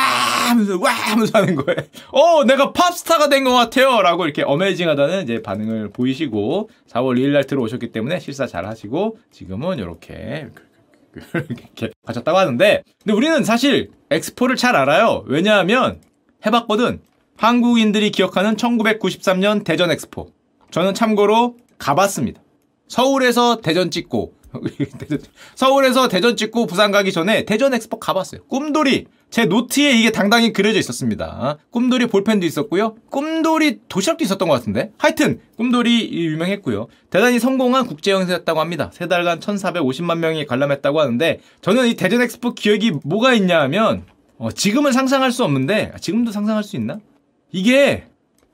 하면서 0.50 0.78
와 0.78 0.90
하면서 0.90 1.38
하는 1.38 1.54
거예요. 1.54 1.78
어, 2.10 2.44
내가 2.44 2.72
팝스타가 2.72 3.28
된 3.28 3.44
것 3.44 3.52
같아요. 3.54 4.02
라고 4.02 4.24
이렇게 4.24 4.42
어메이징하다는 4.42 5.22
이제 5.22 5.40
반응을 5.40 5.90
보이시고 5.90 6.68
4월 6.90 7.16
2일 7.18 7.28
날 7.30 7.44
들어오셨기 7.44 7.92
때문에 7.92 8.18
실사 8.18 8.46
잘 8.46 8.66
하시고 8.66 9.18
지금은 9.30 9.78
이렇게 9.78 10.48
이렇게 11.32 11.90
가졌다고 12.04 12.36
하는데 12.36 12.82
근데 13.02 13.16
우리는 13.16 13.44
사실 13.44 13.90
엑스포를 14.10 14.56
잘 14.56 14.76
알아요. 14.76 15.24
왜냐하면 15.26 16.00
해봤거든. 16.44 17.00
한국인들이 17.38 18.10
기억하는 18.10 18.56
1993년 18.56 19.64
대전 19.64 19.90
엑스포. 19.90 20.32
저는 20.70 20.92
참고로 20.92 21.56
가봤습니다. 21.78 22.42
서울에서 22.88 23.61
대전 23.61 23.90
찍고 23.90 24.35
서울에서 25.54 26.08
대전 26.08 26.37
찍고 26.37 26.66
부산 26.66 26.90
가기 26.90 27.12
전에 27.12 27.44
대전 27.44 27.75
엑스포 27.75 27.99
가봤어요. 27.99 28.44
꿈돌이 28.44 29.06
제 29.30 29.44
노트에 29.44 29.92
이게 29.92 30.11
당당히 30.11 30.52
그려져 30.52 30.78
있었습니다. 30.78 31.58
꿈돌이 31.70 32.06
볼펜도 32.06 32.47
있었고요. 32.47 32.97
꿈돌이 33.11 33.80
도시락도 33.88 34.25
있었던 34.25 34.49
것 34.49 34.54
같은데. 34.54 34.90
하여튼 34.97 35.40
꿈돌이 35.56 36.11
유명했고요. 36.12 36.88
대단히 37.11 37.38
성공한 37.38 37.87
국제 37.87 38.14
행사였다고 38.14 38.58
합니다. 38.61 38.90
세 38.94 39.06
달간 39.06 39.40
1,450만 39.40 40.18
명이 40.18 40.47
관람했다고 40.47 41.00
하는데 41.00 41.40
저는 41.61 41.88
이 41.88 41.94
대전 41.94 42.23
엑스포 42.23 42.54
기억이 42.54 42.92
뭐가 43.04 43.35
있냐 43.35 43.61
하면 43.62 44.04
어, 44.38 44.50
지금은 44.50 44.92
상상할 44.92 45.30
수 45.30 45.44
없는데 45.44 45.92
아, 45.94 45.99
지금도 45.99 46.32
상상할 46.32 46.64
수 46.64 46.76
있나? 46.76 46.99
이게 47.52 48.06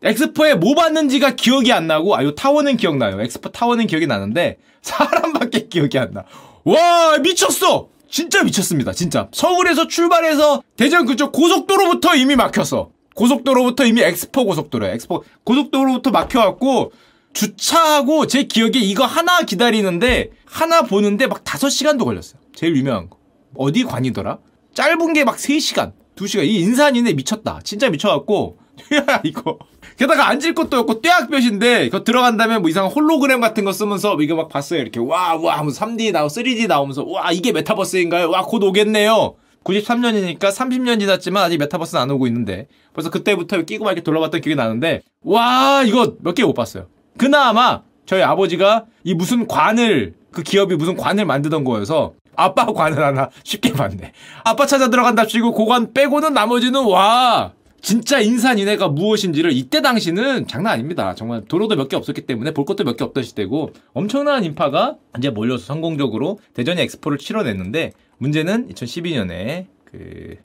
엑스포에 0.05 0.55
뭐 0.55 0.75
봤는지가 0.75 1.31
기억이 1.31 1.73
안 1.73 1.87
나고 1.87 2.15
아요 2.17 2.35
타워는 2.35 2.77
기억나요. 2.77 3.21
엑스포 3.21 3.51
타워는 3.51 3.87
기억이 3.87 4.07
나는데 4.07 4.59
사람밖에 4.83 5.69
기억이 5.69 5.99
안 5.99 6.13
나. 6.13 6.25
와 6.65 7.19
미쳤어. 7.19 7.89
진짜 8.11 8.45
미쳤습니다. 8.45 8.93
진짜 8.93 9.29
서울에서 9.33 9.89
출발해서 9.89 10.63
대전 10.77 11.07
그쪽 11.07 11.33
고속도로부터 11.33 12.15
이미 12.15 12.37
막혔어. 12.37 12.91
고속도로부터 13.17 13.85
이미 13.87 14.03
엑스포 14.03 14.45
고속도로야. 14.45 14.93
엑스포 14.93 15.25
고속도로부터 15.45 16.11
막혀갖고 16.11 16.93
주차하고 17.33 18.27
제 18.27 18.45
기억에 18.45 18.73
이거 18.79 19.05
하나 19.05 19.41
기다리는데 19.43 20.31
하나 20.45 20.83
보는데 20.83 21.27
막 21.27 21.43
5시간도 21.43 22.05
걸렸어요. 22.05 22.41
제일 22.55 22.77
유명한 22.77 23.09
거. 23.11 23.19
어디 23.57 23.83
관이더라? 23.85 24.39
짧은 24.75 25.13
게 25.15 25.25
막 25.25 25.37
3시간, 25.37 25.93
2시간. 26.17 26.45
이 26.45 26.61
인산이네 26.61 27.15
미쳤다. 27.15 27.61
진짜 27.65 27.89
미쳐갖고 27.91 28.59
야 29.09 29.21
이거 29.25 29.59
게다가 29.99 30.29
앉을 30.29 30.55
것도 30.55 30.79
없고 30.79 31.01
떼약볕인데 31.01 31.89
그거 31.89 32.03
들어간 32.05 32.37
다음에 32.37 32.59
뭐 32.59 32.69
이상한 32.69 32.91
홀로그램 32.91 33.41
같은 33.41 33.65
거 33.65 33.73
쓰면서 33.73 34.17
이거 34.21 34.35
막 34.35 34.49
봤어요. 34.49 34.81
이렇게 34.81 34.99
와 35.01 35.35
와 35.37 35.59
하면서 35.59 35.85
3D 35.85 36.13
나오고 36.13 36.29
3D 36.29 36.67
나오면서 36.67 37.05
와 37.05 37.31
이게 37.33 37.53
메타버스인가요? 37.53 38.31
와 38.31 38.43
곧 38.43 38.63
오겠네요. 38.65 39.35
93년이니까 39.65 40.51
30년 40.51 41.01
지났지만 41.01 41.45
아직 41.45 41.59
메타버스는 41.59 42.03
안 42.03 42.11
오고 42.11 42.27
있는데 42.27 42.67
벌써 42.93 43.11
그때부터 43.11 43.63
끼고 43.63 43.85
막 43.85 43.93
이렇게 43.93 44.03
돌아봤던 44.05 44.41
기억이 44.41 44.57
나는데 44.57 45.01
와 45.25 45.83
이거 45.87 46.15
몇 46.21 46.35
개 46.35 46.43
못 46.45 46.53
봤어요. 46.55 46.87
그나마 47.17 47.83
저희 48.07 48.23
아버지가 48.23 48.85
이 49.05 49.15
무슨 49.15 49.47
관을 49.47 50.15
그 50.31 50.43
기업이 50.43 50.77
무슨 50.77 50.97
관을 50.97 51.25
만드던 51.25 51.65
거여서 51.65 52.13
아빠 52.37 52.67
관을 52.67 53.03
하나 53.03 53.31
쉽게 53.45 53.73
봤네. 53.73 54.13
아빠 54.45 54.67
찾아 54.67 54.91
들어간답시고 54.91 55.53
고관 55.53 55.93
빼고는 55.95 56.35
나머지는 56.35 56.85
와 56.85 57.53
진짜 57.85 58.19
인산인해가 58.19 58.89
무엇인지를 58.89 59.53
이때 59.53 59.83
당시는 59.83 60.47
장난 60.47 60.73
아닙니다. 60.73 61.15
정말 61.15 61.45
도로도 61.45 61.77
몇 61.77 61.89
개 61.89 61.97
없었기 61.97 62.23
때문에 62.23 62.53
볼 62.53 62.65
것도 62.65 62.83
몇 62.83 62.97
개 62.97 63.05
없던 63.05 63.23
시대고 63.23 63.73
엄청난 63.93 64.43
인파가 64.43 64.97
이제 65.19 65.29
몰려서 65.29 65.67
성공적으로 65.67 66.39
대전의 66.55 66.83
엑스포를 66.85 67.19
치러냈는데 67.19 67.93
문제는 68.17 68.69
2012년에 68.69 69.67
그 69.85 70.37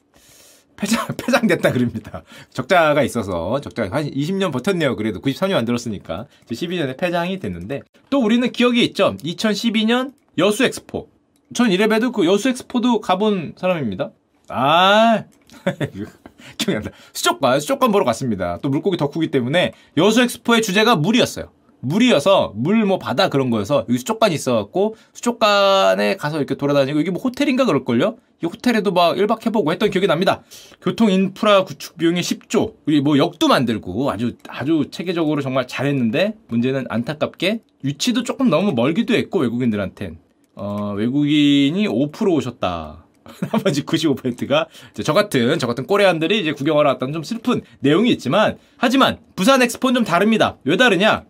폐장, 0.75 1.07
폐장됐다 1.15 1.71
그럽니다. 1.71 2.23
적자가 2.51 3.03
있어서 3.03 3.61
적자가 3.61 3.95
한 3.95 4.11
20년 4.11 4.51
버텼네요. 4.51 4.97
그래도 4.97 5.21
93년 5.21 5.53
만들었으니까 5.53 6.27
12년에 6.51 6.97
폐장이 6.97 7.39
됐는데 7.39 7.83
또 8.09 8.19
우리는 8.21 8.51
기억이 8.51 8.83
있죠. 8.83 9.15
2012년 9.23 10.11
여수 10.37 10.65
엑스포. 10.65 11.07
전 11.53 11.71
이래봬도 11.71 12.11
그 12.11 12.25
여수 12.25 12.49
엑스포도 12.49 12.99
가본 12.99 13.53
사람입니다. 13.55 14.11
아 14.49 15.23
기억이 16.57 16.77
안 16.77 16.83
나. 16.83 16.91
수족관, 17.13 17.59
수족관 17.59 17.91
보러 17.91 18.05
갔습니다. 18.05 18.57
또 18.61 18.69
물고기 18.69 18.97
덕후기 18.97 19.31
때문에 19.31 19.73
여수 19.97 20.21
엑스포의 20.21 20.61
주제가 20.61 20.95
물이었어요. 20.95 21.51
물이어서 21.81 22.51
물 22.55 22.85
뭐 22.85 22.97
바다 22.99 23.29
그런 23.29 23.49
거여서 23.49 23.85
여기 23.87 23.97
수족관이 23.97 24.35
있어갖고 24.35 24.95
수족관에 25.13 26.17
가서 26.17 26.37
이렇게 26.37 26.55
돌아다니고 26.55 26.99
이게 26.99 27.11
뭐 27.11 27.21
호텔인가 27.21 27.65
그럴걸요? 27.65 28.17
이 28.43 28.45
호텔에도 28.45 28.91
막 28.91 29.15
1박 29.15 29.45
해보고 29.45 29.71
했던 29.71 29.89
기억이 29.89 30.07
납니다. 30.07 30.41
교통 30.81 31.09
인프라 31.11 31.63
구축 31.63 31.97
비용이 31.97 32.19
10조. 32.21 32.73
우리 32.85 32.99
뭐 33.01 33.17
역도 33.17 33.47
만들고 33.47 34.11
아주 34.11 34.35
아주 34.49 34.87
체계적으로 34.91 35.41
정말 35.41 35.67
잘했는데 35.67 36.35
문제는 36.47 36.85
안타깝게 36.89 37.61
위치도 37.83 38.23
조금 38.23 38.49
너무 38.49 38.73
멀기도 38.73 39.13
했고 39.13 39.39
외국인들한텐 39.39 40.17
어, 40.55 40.93
외국인이 40.97 41.87
5% 41.87 42.33
오셨다. 42.33 43.05
나머지 43.51 43.83
95%가 43.83 44.67
저 45.03 45.13
같은 45.13 45.59
저 45.59 45.67
같은 45.67 45.85
꼬레안들이 45.85 46.41
이제 46.41 46.51
구경하러 46.51 46.89
왔다는 46.89 47.13
좀 47.13 47.23
슬픈 47.23 47.61
내용이 47.79 48.11
있지만 48.11 48.57
하지만 48.77 49.19
부산 49.35 49.61
엑스포는 49.61 49.95
좀 49.95 50.03
다릅니다. 50.03 50.57
왜 50.63 50.77
다르냐? 50.77 51.25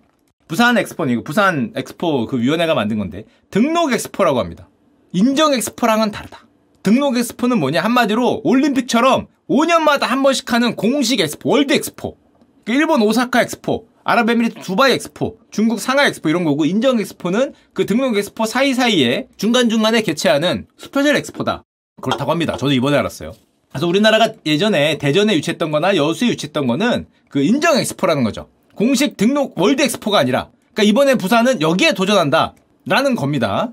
부산 0.47 0.77
엑스포는 0.77 1.13
이거 1.13 1.23
부산 1.23 1.71
엑스포 1.75 2.25
그 2.25 2.39
위원회가 2.39 2.73
만든 2.73 2.97
건데 2.97 3.25
등록 3.51 3.93
엑스포라고 3.93 4.39
합니다. 4.39 4.67
인정 5.13 5.53
엑스포랑은 5.53 6.11
다르다. 6.11 6.45
등록 6.83 7.17
엑스포는 7.17 7.59
뭐냐? 7.59 7.81
한마디로 7.81 8.41
올림픽처럼 8.43 9.27
5년마다 9.49 10.01
한 10.01 10.23
번씩 10.23 10.51
하는 10.53 10.75
공식 10.75 11.19
엑스포, 11.19 11.49
World 11.49 11.73
Expo. 11.73 12.17
그 12.65 12.71
일본 12.71 13.01
오사카 13.01 13.41
엑스포, 13.41 13.87
아랍에미리트 14.03 14.61
두바이 14.61 14.93
엑스포, 14.93 15.37
중국 15.51 15.79
상하이 15.79 16.07
엑스포 16.07 16.29
이런 16.29 16.43
거고 16.43 16.65
인정 16.65 16.99
엑스포는 16.99 17.53
그 17.73 17.85
등록 17.85 18.15
엑스포 18.15 18.45
사이사이에 18.45 19.27
중간중간에 19.37 20.01
개최하는 20.01 20.67
special 20.77 21.15
Expo다. 21.15 21.63
그렇다고 22.01 22.31
합니다. 22.31 22.57
저도 22.57 22.71
이번에 22.71 22.97
알았어요. 22.97 23.33
그래서 23.69 23.87
우리나라가 23.87 24.33
예전에 24.45 24.97
대전에 24.97 25.35
유치했던 25.35 25.71
거나 25.71 25.95
여수에 25.95 26.29
유치했던 26.29 26.67
거는 26.67 27.07
그 27.29 27.41
인정 27.41 27.77
엑스포라는 27.77 28.23
거죠. 28.23 28.47
공식 28.75 29.17
등록 29.17 29.59
World 29.59 29.81
Expo가 29.81 30.17
아니라 30.17 30.49
그러니까 30.73 30.83
이번에 30.83 31.15
부산은 31.15 31.61
여기에 31.61 31.93
도전한다. 31.93 32.55
라는 32.85 33.15
겁니다. 33.15 33.71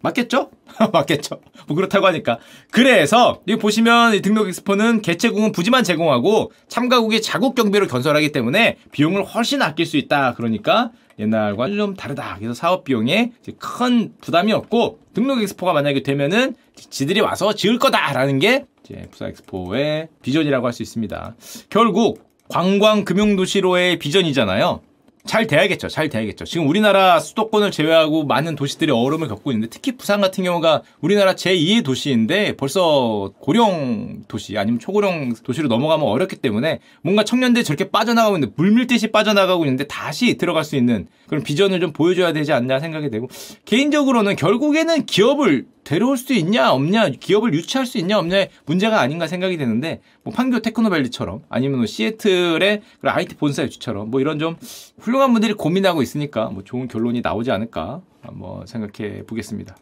맞겠죠? 0.00 0.50
맞겠죠. 0.92 1.40
뭐 1.66 1.76
그렇다고 1.76 2.06
하니까. 2.06 2.38
그래서 2.70 3.40
여기 3.48 3.60
보시면 3.60 4.14
이 4.14 4.20
등록 4.22 4.48
엑스포는 4.48 5.02
개최국은 5.02 5.52
부지만 5.52 5.84
제공하고 5.84 6.52
참가국이 6.68 7.22
자국 7.22 7.54
경비로 7.54 7.86
건설하기 7.86 8.32
때문에 8.32 8.76
비용을 8.92 9.24
훨씬 9.24 9.62
아낄 9.62 9.86
수 9.86 9.96
있다. 9.96 10.34
그러니까 10.34 10.90
옛날과 11.18 11.68
좀 11.68 11.94
다르다. 11.94 12.36
그래서 12.38 12.54
사업 12.54 12.84
비용에 12.84 13.32
큰 13.58 14.12
부담이 14.20 14.52
없고 14.52 14.98
등록 15.14 15.40
엑스포가 15.42 15.72
만약에 15.72 16.02
되면은 16.02 16.54
지들이 16.74 17.20
와서 17.20 17.54
지을 17.54 17.78
거다라는 17.78 18.38
게 18.38 18.66
부산 19.10 19.30
엑스포의 19.30 20.08
비전이라고 20.22 20.66
할 20.66 20.72
수 20.72 20.82
있습니다. 20.82 21.34
결국 21.70 22.24
관광 22.48 23.04
금융 23.04 23.34
도시로의 23.34 23.98
비전이잖아요. 23.98 24.80
잘 25.26 25.46
돼야겠죠. 25.46 25.88
잘 25.88 26.08
돼야겠죠. 26.08 26.44
지금 26.44 26.68
우리나라 26.68 27.20
수도권을 27.20 27.70
제외하고 27.70 28.24
많은 28.24 28.56
도시들이 28.56 28.90
어려움을 28.90 29.28
겪고 29.28 29.50
있는데 29.52 29.68
특히 29.68 29.96
부산 29.96 30.20
같은 30.20 30.44
경우가 30.44 30.82
우리나라 31.00 31.34
제2의 31.34 31.84
도시인데 31.84 32.56
벌써 32.56 33.32
고령 33.40 34.24
도시 34.28 34.56
아니면 34.56 34.78
초고령 34.78 35.34
도시로 35.42 35.68
넘어가면 35.68 36.06
어렵기 36.06 36.36
때문에 36.36 36.80
뭔가 37.02 37.24
청년들이 37.24 37.64
저렇게 37.64 37.90
빠져나가고 37.90 38.36
있는데 38.36 38.54
물밀듯이 38.56 39.08
빠져나가고 39.08 39.64
있는데 39.64 39.84
다시 39.84 40.36
들어갈 40.36 40.64
수 40.64 40.76
있는 40.76 41.06
그런 41.26 41.42
비전을 41.42 41.80
좀 41.80 41.92
보여줘야 41.92 42.32
되지 42.32 42.52
않나 42.52 42.78
생각이 42.78 43.10
되고 43.10 43.28
개인적으로는 43.64 44.36
결국에는 44.36 45.06
기업을 45.06 45.66
데려올 45.86 46.16
수 46.16 46.34
있냐 46.34 46.72
없냐 46.72 47.08
기업을 47.10 47.54
유치할 47.54 47.86
수 47.86 47.96
있냐 47.98 48.18
없냐의 48.18 48.50
문제가 48.66 49.00
아닌가 49.00 49.28
생각이 49.28 49.56
되는데 49.56 50.00
뭐 50.24 50.34
판교 50.34 50.58
테크노밸리처럼 50.58 51.42
아니면 51.48 51.78
뭐 51.78 51.86
시애틀의 51.86 52.82
IT 53.02 53.36
본사 53.36 53.62
유치처럼 53.62 54.10
뭐 54.10 54.20
이런 54.20 54.40
좀 54.40 54.56
훌륭한 54.98 55.32
분들이 55.32 55.52
고민하고 55.52 56.02
있으니까 56.02 56.46
뭐 56.46 56.64
좋은 56.64 56.88
결론이 56.88 57.20
나오지 57.20 57.52
않을까 57.52 58.02
한번 58.20 58.66
생각해 58.66 59.22
보겠습니다. 59.26 59.76